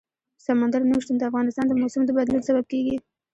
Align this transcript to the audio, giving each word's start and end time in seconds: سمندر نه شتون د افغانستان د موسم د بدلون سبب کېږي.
سمندر 0.45 0.81
نه 0.91 0.95
شتون 1.03 1.15
د 1.17 1.23
افغانستان 1.29 1.65
د 1.67 1.73
موسم 1.81 2.01
د 2.05 2.09
بدلون 2.17 2.41
سبب 2.47 2.65
کېږي. 2.71 2.95